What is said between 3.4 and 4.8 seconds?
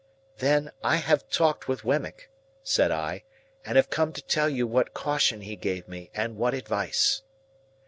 "and have come to tell you